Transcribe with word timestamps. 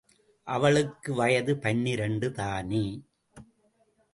அவளுக்கு 0.47 1.13
வயது 1.13 1.57
பனிரண்டு 1.57 2.31
தானே? 2.31 2.85